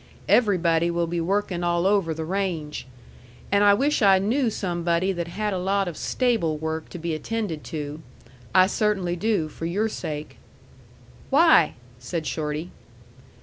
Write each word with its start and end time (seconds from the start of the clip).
Everybody 0.27 0.89
will 0.89 1.05
be 1.05 1.21
working 1.21 1.63
all 1.63 1.85
over 1.85 2.11
the 2.11 2.25
range. 2.25 2.87
And 3.51 3.63
I 3.63 3.75
wish 3.75 4.01
I 4.01 4.17
knew 4.17 4.49
somebody 4.49 5.11
that 5.11 5.27
had 5.27 5.53
a 5.53 5.59
lot 5.59 5.87
of 5.87 5.95
stable 5.95 6.57
work 6.57 6.89
to 6.89 6.97
be 6.97 7.13
attended 7.13 7.63
to. 7.65 8.01
I 8.55 8.65
cert'nly 8.65 9.15
do 9.15 9.47
for 9.47 9.67
your 9.67 9.89
sake." 9.89 10.37
"Why?" 11.29 11.75
said 11.99 12.25
Shorty. 12.25 12.71